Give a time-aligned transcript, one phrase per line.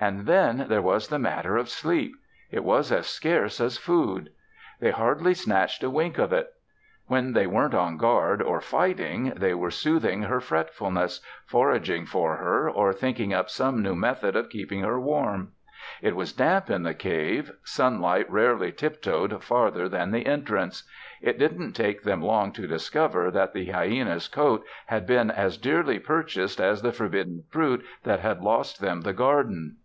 [0.00, 2.16] And then there was the matter of sleep;
[2.50, 4.30] it was as scarce as food.
[4.80, 6.52] They hardly snatched a wink of it.
[7.06, 12.68] When they weren't on guard or fighting, they were soothing her fretfulness, foraging for her
[12.68, 15.52] or thinking up some new method of keeping her warm.
[16.00, 20.82] It was damp in the cave; sunlight rarely tiptoed farther than the entrance.
[21.20, 26.00] It didn't take them long to discover that the hyena's coat had been as dearly
[26.00, 29.76] purchased as the forbidden fruit that had lost them the garden.